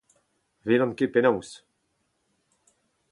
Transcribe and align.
Ne 0.63 0.67
welan 0.71 0.95
ket 0.97 1.11
penaos. 1.13 1.49